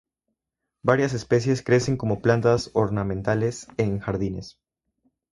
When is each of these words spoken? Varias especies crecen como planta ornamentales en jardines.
Varias 0.81 1.13
especies 1.13 1.61
crecen 1.61 1.95
como 1.95 2.23
planta 2.23 2.55
ornamentales 2.73 3.67
en 3.77 3.99
jardines. 3.99 4.59